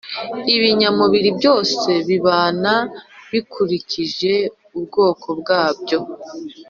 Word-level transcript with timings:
Ibinyamubiri 0.55 1.29
byose 1.39 1.89
bibana 2.07 2.73
bikurikije 3.31 4.33
ubwoko 4.77 5.27
bwabyo, 5.39 5.97